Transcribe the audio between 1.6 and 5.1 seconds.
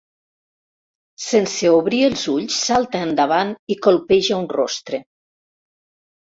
obrir els ulls salta endavant i colpeja un rostre.